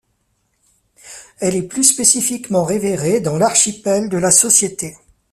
Elle 1.39 1.55
est 1.55 1.67
plus 1.67 1.83
spécifiquement 1.83 2.63
révérée 2.65 3.19
dans 3.21 3.37
l'Archipel 3.37 4.09
de 4.09 4.17
la 4.17 4.31
Société. 4.31 4.95